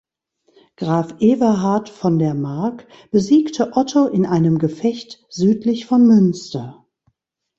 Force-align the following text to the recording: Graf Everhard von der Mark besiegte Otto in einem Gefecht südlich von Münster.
Graf 0.77 1.13
Everhard 1.19 1.87
von 1.87 2.17
der 2.17 2.33
Mark 2.33 2.87
besiegte 3.11 3.73
Otto 3.73 4.07
in 4.07 4.25
einem 4.25 4.57
Gefecht 4.57 5.23
südlich 5.29 5.85
von 5.85 6.07
Münster. 6.07 6.87